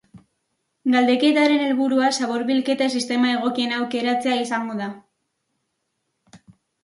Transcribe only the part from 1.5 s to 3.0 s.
helburua zabor-bilketa